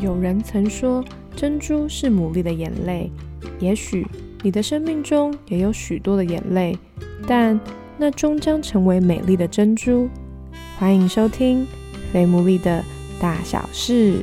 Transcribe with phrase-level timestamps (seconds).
[0.00, 1.04] 有人曾说，
[1.36, 3.10] 珍珠是牡蛎的眼泪。
[3.60, 4.06] 也许
[4.42, 6.76] 你的生命中也有许多的眼泪，
[7.26, 7.58] 但
[7.96, 10.08] 那终将成为美丽的珍珠。
[10.78, 11.62] 欢迎收听
[12.12, 12.84] 《非牡蛎的
[13.20, 14.18] 大小事》。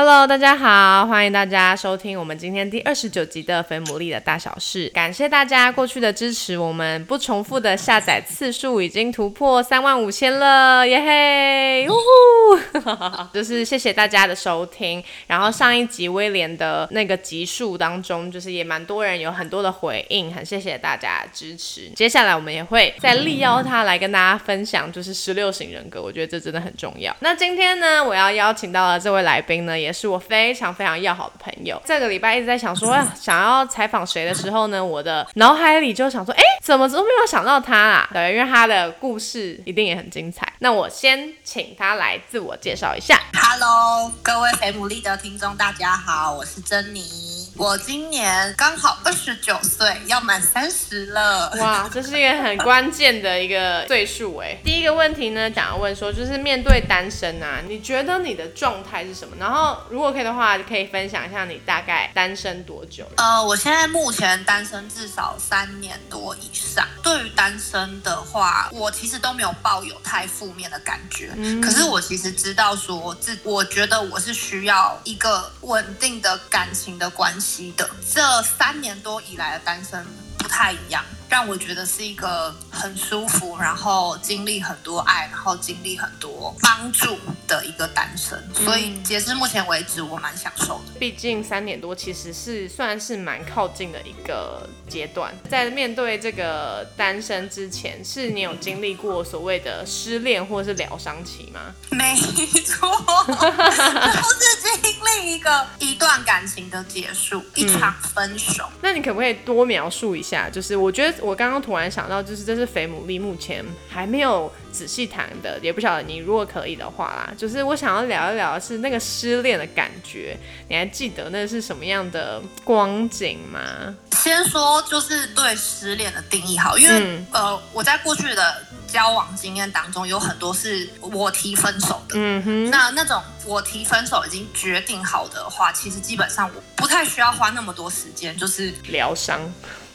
[0.00, 4.88] Hello，大家好，欢迎大家收听我们今天第二十九集的《肥牡蛎的大小事》。
[4.92, 11.88] 感谢大家过去的支持，我们不重复的下载次数已经突破三万五千了，耶嘿！
[11.90, 15.02] 呜呼， 就是谢谢大家的收听。
[15.26, 21.90] 然后上一集威廉的那个集数当中，就是也蛮多人有很多的回应，很谢谢大家支持。
[21.96, 27.12] 接下来我们也会再力邀他来跟大家分享，就是十六型人格，我觉得这真的很重要。
[27.18, 31.80] 那今天呢，我要邀请到的这位来宾呢，也也是我非常非常要好的朋友。
[31.86, 38.10] 这个礼拜一直在想说，想要采访谁的时候呢，我的脑海里就想说，哎，怎么都没有想到他啊？
[38.12, 40.46] 对，因为他的故事一定也很精彩。
[40.58, 43.18] 那我先请他来自我介绍一下。
[43.32, 47.27] Hello，各位肥牡蛎的听众，大家好，我是珍妮。
[47.58, 51.52] 我今年刚好二十九岁，要满三十了。
[51.56, 54.56] 哇，这是一个很关键的一个岁数哎。
[54.64, 59.34] 第一个问题呢，想要问说，就是面对单身啊，你觉得你的状态是什么？
[59.40, 63.04] 然后如果可以的话，可以分享一下你大概单身多久？
[63.16, 66.86] 呃，我现在目前单身至少三年多以上。
[67.02, 71.32] 对于单身的话，我其实都没有抱有太负面的感觉。
[71.36, 71.60] 嗯。
[71.60, 77.47] 可是我其实知道说，自我觉得我是需要一个稳定的感情的关系。
[77.76, 80.04] 的这三年多以来的单身
[80.38, 81.04] 不太一样。
[81.28, 90.98] 让我觉得是一个很舒服，然后经历很多爱，然后经历很多帮助的一个单身，所以截至目前为止，我蛮享受的。
[90.98, 101.60] 毕竟三点多其实是算是蛮靠近的一个阶段，在面对这个单身之前，是你有经历过所谓的失恋或是疗伤期吗？
[101.90, 102.88] 没错，
[103.26, 108.66] 都是经历一个一段感情的结束，一场分手。
[108.80, 110.48] 那你可不可以多描述一下？
[110.48, 111.17] 就是我觉得。
[111.22, 120.36] 我刚刚突然想到，就是这是肥牡蛎目前还没有仔细谈的，也不晓得你如果可以的话啦，就是我想要聊一聊是那个失恋的感觉，
[120.68, 123.94] 你还记得那是什么样的光景吗？
[124.12, 139.40] 先说就是对失恋的定义好，因为呃我在过去的交往经验当中有很多是我提分手的，嗯哼，那那种我提分手已经决定好的话，其实基本上我不太需要花那么多时间，就是疗伤。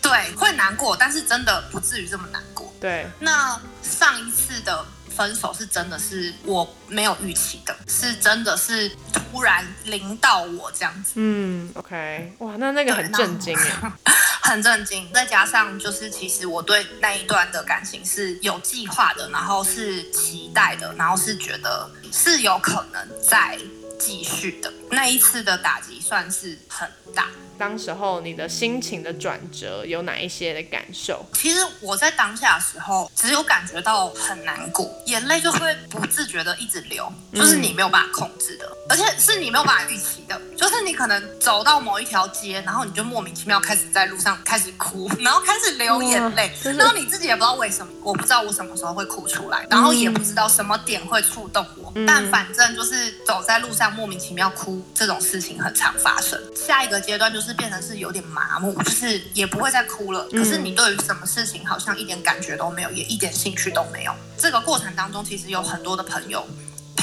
[0.04, 2.72] 对，会难过，但是真的不至于这么难过。
[2.80, 11.14] 对，那上一次的分手是真的是我没有预期的，是真的是突然临到我这样子。
[11.16, 13.76] 嗯，OK，哇，那那个很震惊耶，
[14.44, 15.10] 很震惊。
[15.14, 23.58] 再加上就是其实我对那一段的感情是有计划的，然后是期待的，然后是觉得是有可能再
[23.98, 24.72] 继续的。
[24.92, 27.28] 那一次的打击算是很大。
[27.64, 31.26] 当时候你的心情的转折有哪一些的感受？
[31.32, 56.42] 其实我在当下的时候，只有感觉到很难过，眼泪就会不自觉的一直流，就是你没有办法控制的，而且是你没有办法预期的，就是你可能走到某一条街，然后你就莫名其妙开始在路上开始哭， 然后开始流眼泪，然后你自己也不知道为什么，我不知道我什么时候会哭出来，然后也不知道什么点会触动我，但反正就是走在路上莫名其妙哭这种事情很常发生。
[56.56, 57.44] 下一个阶段就是。
[57.44, 60.26] 是变成是有点麻木，就是也不会再哭了。
[60.32, 64.16] 可是你对于什么事情好像一点感觉都没有，也一点兴趣都没有。
[64.38, 66.48] 这个过程当中，其实有很多的朋友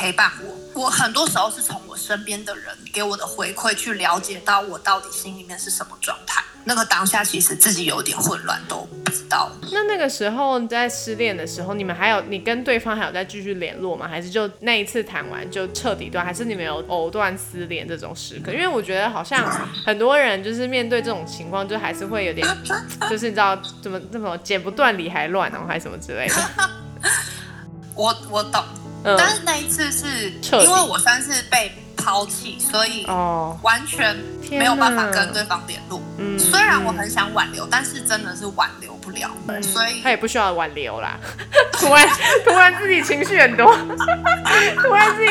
[0.00, 0.82] 陪伴我。
[0.82, 6.42] 我很多时候是从我身边的人给我的回馈去了解到我到底心里面是什么状态。
[6.64, 9.50] 那个当下其实自己有点混乱，都不知道。
[9.72, 14.08] 那那个时候在失恋的时候，你们还有你跟对方还有在继续联络吗？
[14.08, 16.24] 还是就那一次谈完就彻底断？
[16.24, 18.50] 还是你们有藕断丝连这种时刻？
[18.52, 19.44] 因为我觉得好像
[19.84, 22.46] 很多人就是面对这种情况，就还是会有点，
[23.10, 26.70] 就是你知道怎么怎么剪不断理还乱，然后还什么之类的。
[27.94, 28.64] 我我懂，
[29.04, 30.30] 但是那一次是
[30.64, 31.72] 因为我算是被。
[32.02, 33.04] 抛弃，所以
[33.60, 34.16] 完全
[34.50, 36.00] 没有办法跟对方联络。
[36.16, 39.30] 嗯，虽然我很想挽留，但是真的是挽留不了。
[39.60, 41.18] 所以他也不需要挽留啦。
[41.78, 42.08] 突然
[42.42, 43.66] 突然自己情绪很多，
[44.82, 45.30] 突然自己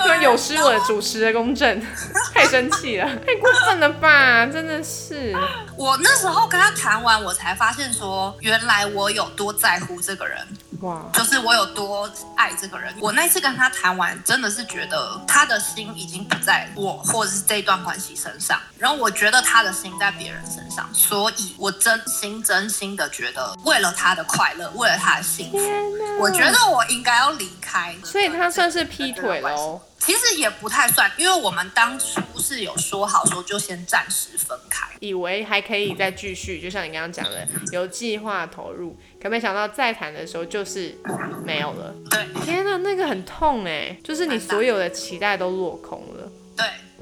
[0.00, 1.78] 突然有失我的主持的公正，
[2.32, 4.46] 太生气了，太过分了吧？
[4.46, 5.36] 真的是。
[5.76, 10.38] 我那时候跟他谈完，我才发现说，原来我有多在乎这个人。
[10.82, 12.92] 哇，就是我有多爱这个人。
[13.00, 20.61] 我那次跟他谈完，真的是觉得他的心已经不在我或者是这段关系身上，然后我觉得他的心在别人身，
[20.92, 25.58] 所以我真心真心的觉得，为了他的快乐，为了他的幸福，
[26.18, 27.94] 我觉得我应该要离开。
[28.04, 29.80] 所以他算是劈腿喽。
[29.98, 40.98] 其实也不太算，因为我们当初是有说好说就先暂时分开，以为还可以再继续，就像你刚刚讲的有计划投入，可没想到再谈的时候就是
[41.44, 41.94] 没有了。
[42.10, 46.28] 对，天哪，那个很痛哎，就是你所有的期待都落空了。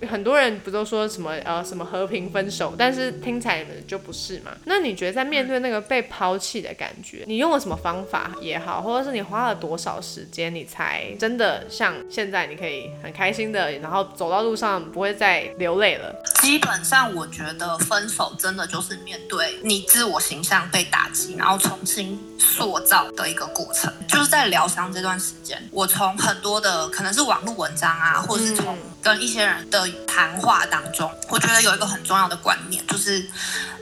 [0.01, 0.09] 对。
[0.09, 4.51] 很多人不都说什么呃什么和平分手，但是听起来就不是嘛？
[4.65, 16.15] 那你觉得在面对那个被抛弃的感觉，你用了什么方法也好，或者是你花了多少时间，你才真的像现在你可以很开心的，然后走到路上不会再流泪了？
[16.41, 23.93] 基本上我觉得分手真的就是面对你自我形象被打击，然后重新塑造的一个过程。
[24.09, 29.89] 就是在疗伤这段时间，我从很多的可能是网络文章啊，或者是从跟一些人的。
[30.13, 33.25] 谈话当中，我觉得有一个很重要的观念，就是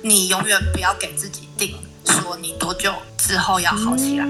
[0.03, 4.25] 你永远不要给自己定说你多久之后要好起来，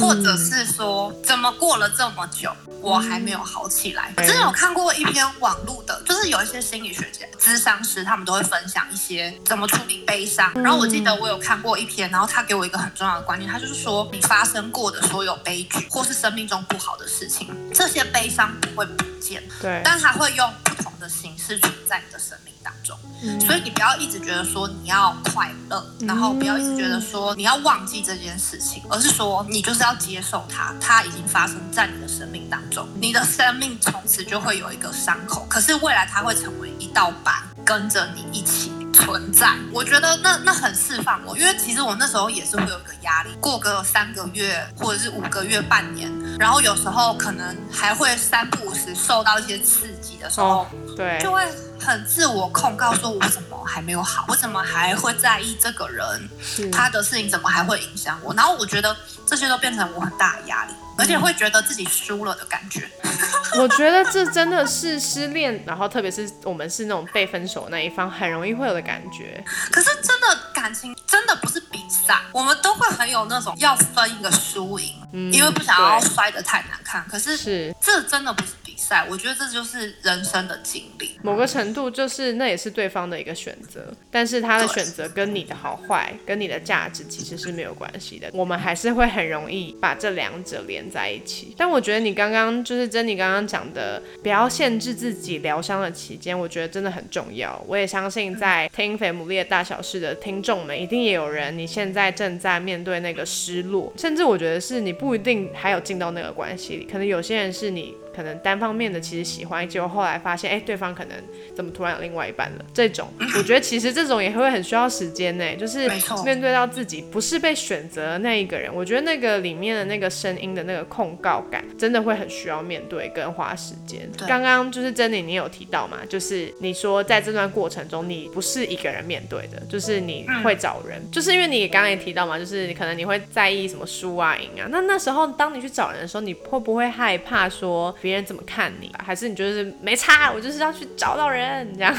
[0.00, 2.50] 或者是说怎么过了这么久
[2.86, 4.12] 我还没有好起来。
[4.16, 10.52] 我之前有看过一篇网络的，就是有一些心理学家、咨商师，他们都会分享一些怎么处理悲伤。
[10.54, 20.92] 然后我记得我有看过一篇，然后他给我一个很重要的观念，他就是说你发生过的所有悲剧或是生命中不好的事情，这些悲伤不会不见，对，但他会用不同。
[20.98, 22.98] 的形式存在你的生命当中，
[23.46, 39.54] 所以你不要一直觉得说你要快乐，然后不要一直觉得说你要忘记这件事情，而是说你就是要接受它，它已经发生在你的生命当中，你的生命从此就会有一个伤口，可是未来它会成为一道板，跟着你一起存在。
[39.72, 50.66] 我觉得那那很释放我，因为其实我那时候也是会有一个压力，过个三个月或者是五个月、半年，然后有时候可能还会三不五时受到一些刺激的时候。
[50.96, 51.46] 对，就会
[51.78, 56.28] 很自我控告，说我怎么还没有好，我怎么还会在意这个人，
[56.72, 58.32] 他的事情怎么还会影响我？
[58.32, 58.96] 然后我觉得
[59.26, 62.88] 这些都变成我很大的压力，而且会觉得自己输了的感觉。
[63.58, 69.42] 我觉得这真的是失恋，然后特别是我们是那种被分手那一方，很容易会有的感觉。
[69.70, 74.94] 可是真的感情真的不是比赛，我们都会很有那种要分一个输赢，
[75.32, 77.06] 因为不想要摔得太难看。
[77.08, 78.52] 可是是这真的不是。
[78.76, 81.18] 赛，我觉得这就是人生的经历。
[81.22, 88.30] 某个程度，就是那也是对方的一个选择，但是他的选择跟你的好坏、跟你的价值其实是没有关系的。
[88.32, 91.54] 我们还是会很容易把这两者连在一起。
[91.56, 97.62] 但我觉得你刚刚就是珍妮刚刚讲的，不要限制自己疗伤的期间，我觉得真的很重要。
[97.66, 107.94] 我也相信在听《菲姆利的大小事》的听众们，一定也有人你现在正在面对那个失落，甚至我觉得是你不一定还有进到那个关系里，可能有些人是你。
[108.16, 111.16] 可能单方面的其实喜欢，结果后来发现，哎，对方可能
[111.54, 112.64] 怎么突然有另外一半了？
[112.72, 115.44] 这种，我觉得其实这种也会很需要时间呢。
[115.56, 115.88] 就是
[116.24, 124.08] 面对到自己不是被选择的那一个人，我觉得那个里面的那个声音的那个控告感，真的会很需要面对跟花时间。
[124.26, 125.98] 刚刚就是珍妮，你有提到嘛？
[126.08, 134.66] 就是你说在这段过程中，你不是一个人面对的，就是你会找人，就是因为你刚刚也提到嘛，就是你可能你会在意什么输啊赢啊。
[134.70, 137.94] 那那时候当你去找人的时候，你会不会害怕说？
[138.06, 138.94] 别人怎么看你？
[139.04, 140.30] 还是你就是没差？
[140.30, 141.92] 我就是要去找到人这样。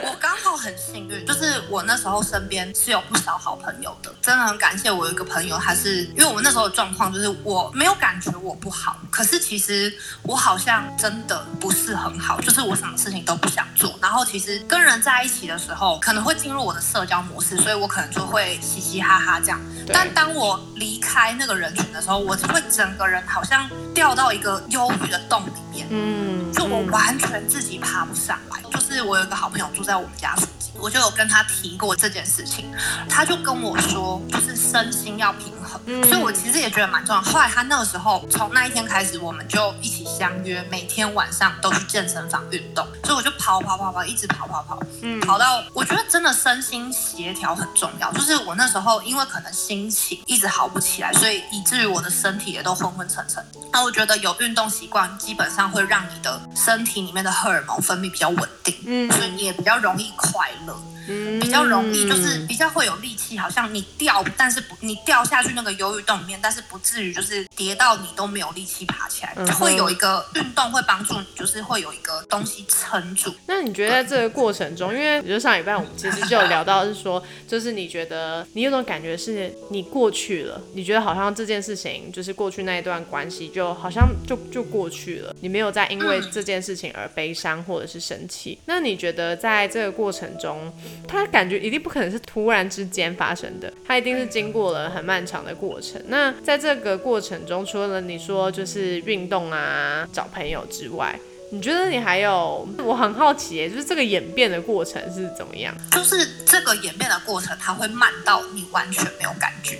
[0.00, 13.98] 我刚好很幸运，就是我那时候身边是有不少好朋友的，真的很感谢我有一个朋友，他是因为我们那时候的状况就是我没有感觉我不好，可是其实我好像真的不是很好，就是我什么事情都不想做。
[14.02, 19.58] 然后其实跟人在一起的时候，可能会进入我的社交模式，所以我可能就会嘻嘻哈哈这样。
[19.92, 28.62] 但当我离开那个人群的时候，我就会整个人好像掉到一个忧郁的洞里面，嗯，就我完全自己爬不上来。
[28.70, 30.47] 就是我有一个好朋友住在我们家附近，
[30.80, 32.70] 我就有跟他提过这件事情，
[33.08, 35.80] 他就跟我说，就是身心要平衡。
[36.04, 37.20] 所以我其实也觉得蛮重要。
[37.22, 42.86] 后来他那个时候，从那一天开始，我们就一起相约，每天晚上都去健身房运动。
[43.04, 48.12] 所以我就跑跑跑跑，一直跑跑跑，嗯，跑到我觉得真的身心协调很重要。
[48.12, 53.44] 就是我那时候因为可能心情一直好不起来，所以以至于我的身体也都昏昏沉沉。
[53.72, 60.67] 那我觉得有运动习惯，基本上会让你的身体里面的荷尔蒙分泌比较稳定，嗯，所以你也比较容易快乐。
[60.68, 60.97] No.
[61.40, 73.34] 比较容易，就是比较会有力气，好像你掉，但是不你掉下去那个忧郁洞里面，但是不至于就是跌到你都没有力气爬起来，会有一个运动会帮助你，就是会有一个东西撑住。
[73.46, 88.58] 那你觉得在这个过程中，因为我觉得上礼拜我们其实就有聊到，是说 就是你觉得你有种感觉是你过去了，你觉得好像这件事情就是过去那一段关系就好像就就过去了，你没有再因为这件事情而悲伤或者是生气。
[88.66, 90.72] 那你觉得在这个过程中，
[91.06, 96.02] 他感觉一定不可能是突然之间发生的，他一定是经过了很漫长的过程。
[96.08, 101.18] 那在这个过程中，除了你说就是运动啊、找朋友之外，
[101.50, 102.68] 你觉得你还有？
[102.78, 105.74] 我很好奇，就是这个演变的过程是怎么样？
[105.92, 109.78] 就是这个演变的过程，它会慢到你完全没有感觉。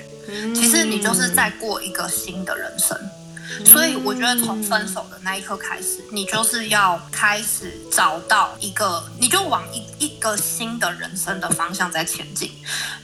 [0.54, 2.98] 其实你就是在过一个新的人生。
[3.64, 12.52] 所以我觉得从分手的那一刻开始，你就是要开始找到一个，你就往一一个新的人生的方向在前进。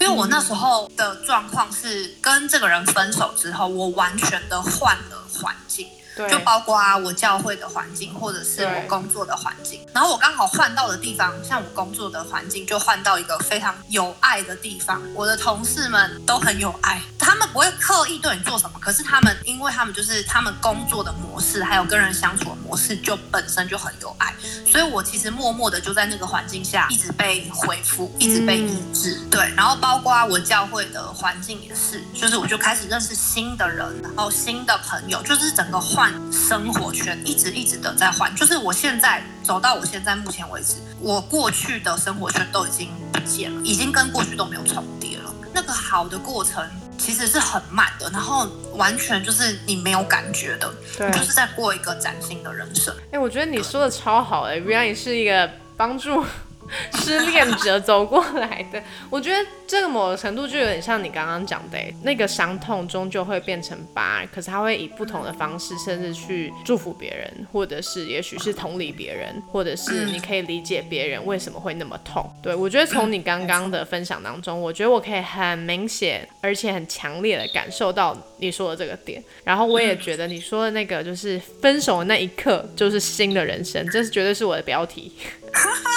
[0.01, 5.89] 因为我那时候的状况是跟这个人分手之后，我完全的换了环境。
[6.17, 9.85] 就包括啊，我教会的环境，或者是我工作的环境。
[9.93, 15.03] 然后我刚好换到的地方，像我工作的环境，就换到一个非常有爱的地方。
[15.15, 24.33] 我的同事们都很有爱，他们不会刻意对你做什么，可是他们，因为他们就是他们工作的模式，还有跟人相处的模式，就本身就很有爱。
[24.71, 29.21] 所以我其实默默的就在那个环境下，一直被回复，一直被医治。
[29.31, 36.04] 对，然后包括我教会的环境也是，就是我就开始认识新的人，然后新的朋友，就是整个换。
[36.33, 45.33] 生活圈一直一直的在换，就是我现在走到我现在目前为止，我过去的生活圈都已经不见了，已经跟过去都没有重叠了。
[45.53, 46.65] 那个好的过程
[46.99, 52.95] 其实是很慢的，然后完全就是你没有感觉的，对，就是在过一个崭新的人生。
[53.13, 56.25] 哎，我觉得你说的超好哎，原来你是一个帮助。
[56.99, 72.29] 失恋者走过来的，我觉得这个某个程度就有点像你刚刚讲的，那个伤痛终究会变成疤，可是他会以不同的方式，甚至去祝福别人，或者是也许是同理别人，或者是你可以理解别人为什么会那么痛。
[72.43, 85.13] 对我觉得从你刚刚的分享当中，我觉得我可以很明显而且很强烈的感受到你说的这个点，然后我也觉得你说的那个就是分手的那一刻就是新的人生，这是绝对是我的标题。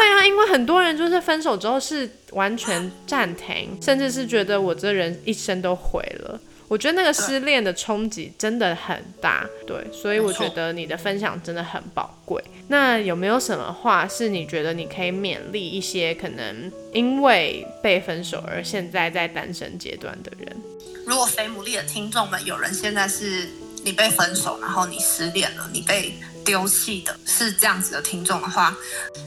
[0.00, 6.40] 对啊，因为很多人就是分手之后是完全暂停，甚至是觉得我这人一生都毁了。
[6.68, 12.42] 我觉得那个失恋的冲击真的很大，对，所以我觉得你的分享真的很宝贵。
[12.68, 20.56] 那有没有什么话是你觉得你可以勉励一些可能因为被分手而现在在单身阶段的人？
[21.04, 23.50] 如果肥牡蛎的听众们有人现在是
[23.84, 26.14] 你被分手，然后你失恋了，你被。
[26.42, 28.74] 丢弃的是这样子的听众的话，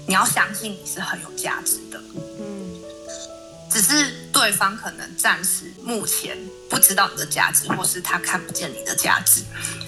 [0.08, 2.02] 你要相信你是很有价值的。
[2.40, 2.76] 嗯，
[3.72, 6.38] 只是对方可能暂时目前
[6.70, 9.42] 不知道你的价值，或是他看不见你的价值。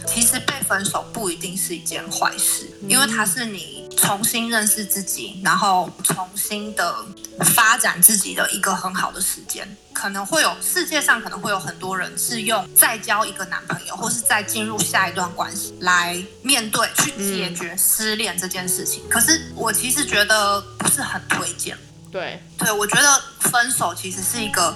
[0.07, 6.95] 其实被分手不一定是一件坏事，因为它是你重新认识自己，然后重新的
[7.43, 9.67] 发展自己的一个很好的时间。
[9.93, 19.07] 可能会有世界上可能会有很多人是用再交一个男朋友，或是再进入下一段关系来面对去解决失恋这件事情。
[19.09, 21.77] 可是我其实觉得不是很推荐。
[22.11, 24.75] 对对，我觉得分手其实是一个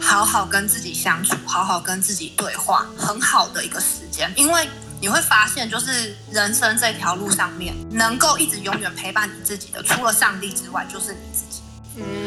[0.00, 4.68] 好好跟自己相处、好好跟自己对话很好的一个时间，因为
[5.00, 11.62] 你会发现，就是人生这条路上面能够一直永远陪伴你自己的，除了上帝之外，就是你自己。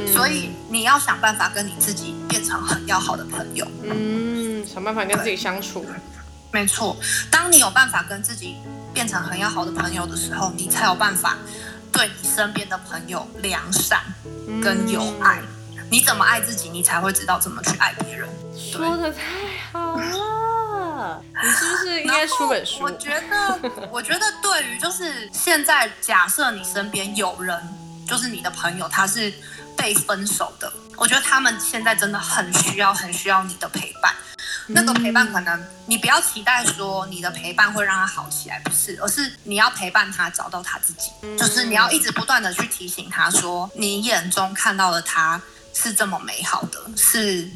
[0.08, 3.68] 所以你要想办法跟你自己变成很要好的朋友。
[3.84, 5.86] 嗯，想办法跟自己相处。
[6.52, 6.98] 没错，
[7.30, 8.58] 当你有办法跟自己
[8.92, 11.38] 变成很要好的朋友的时候，你才有办法
[11.92, 14.02] 对你身边的朋友良善
[14.60, 15.42] 跟有爱。
[15.92, 18.28] 你怎么爱自己，你才会知道怎么去爱别人。
[18.58, 19.22] 说的太
[19.72, 22.82] 好了，你是不是应该出本书？
[22.82, 23.60] 我觉得，
[23.92, 27.60] 我觉得对于就是现在，假设你身边有人，
[28.08, 29.32] 就是你的朋友，他是。
[29.80, 34.14] 被分手的，我觉得他们现在真的很需要，很需要你的陪伴。
[34.68, 45.42] 那个陪伴可能你不要期待说你的陪伴会让他好起来，不是，而是你要陪伴他找到他自己，就是你要一直不断的去提醒他说，你眼中看到的他
[45.74, 47.50] 是这么美好的，是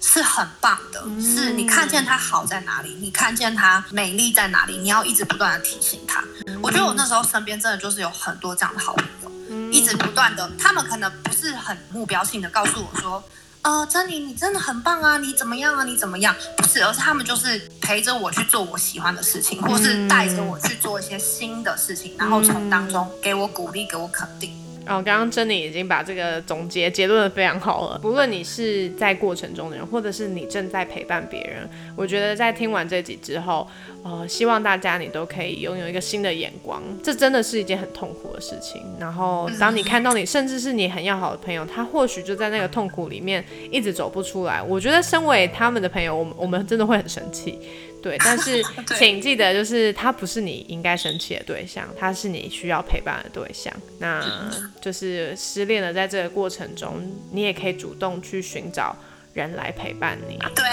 [0.00, 6.24] 是很棒的，是你看见他好在哪里，你看见他美丽在哪里，你要一直不断的提醒他。
[6.60, 9.27] 我觉得我那时候身边真的就是有很多这样的好朋友。
[9.72, 13.22] 一直不断的，他们可能不是很目标性的告诉我说，
[13.62, 16.34] 呃，珍妮，你真的很棒啊，你怎么样啊，你怎么样？
[16.56, 24.67] 不是，而是他们就是陪着我去做我喜欢的事情，或是带着我去做一些新的事情，然后从当中给我鼓励，给我肯定。
[24.88, 27.98] 哦，刚刚珍妮已经把这个总结结论的非常好了。
[27.98, 33.68] 不论你是在过程中的人，或者是你正在陪伴别人，我觉得在听完这集之后，
[34.02, 36.82] 呃，希望大家你都可以拥有一个新的眼光。
[37.02, 38.82] 这真的是一件很痛苦的事情。
[38.98, 47.58] 然后，当你看到你甚至是你很要好的朋友，他或许就在那个痛苦里面一直走不出来，我觉得身为他们的朋友，我们我们真的会很生气。
[48.02, 48.62] 对，但是
[48.98, 53.72] 请记得，就是他不是你应该生气的对象，他是你需要陪伴的对象。
[53.98, 54.50] 那
[54.80, 57.02] 就是失恋了，在这个过程中，
[57.32, 58.96] 你也可以主动去寻找
[59.38, 60.38] 人来陪伴你。
[60.54, 60.64] 对，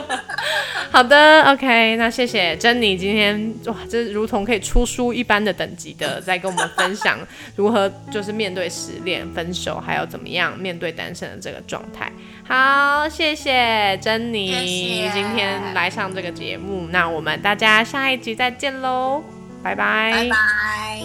[0.90, 7.18] 好的，OK，那谢谢珍妮今天哇，这如同可以出书一般的等级的，在跟我们分享
[7.56, 12.10] 如何就是面对失恋、分手，还有怎么样面对单身的这个状态。
[12.46, 19.22] 好，谢谢珍妮今天来上这个节目，那我们大家下一集再见喽，
[19.62, 20.99] 拜拜，拜拜。